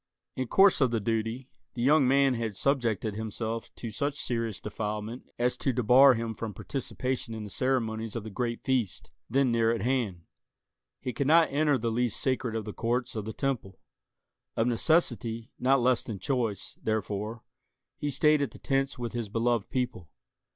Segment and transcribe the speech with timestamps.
[0.35, 5.29] In course of the duty, the young man had subjected himself to such serious defilement
[5.37, 9.69] as to debar him from participation in the ceremonies of the great feast, then near
[9.71, 10.23] at hand.
[11.01, 13.79] He could not enter the least sacred of the courts of the Temple.
[14.57, 17.43] Of necessity, not less than choice, therefore,
[17.99, 20.09] he stayed at the tents with his beloved people.